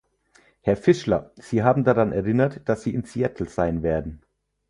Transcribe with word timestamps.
Herr 0.61 0.77
Fischler, 0.77 1.29
Sie 1.35 1.61
haben 1.61 1.83
daran 1.83 2.11
erinnert, 2.11 2.67
dass 2.67 2.81
sie 2.81 2.91
in 2.91 3.03
Seattle 3.03 3.47
sein 3.47 3.83
werden. 3.83 4.23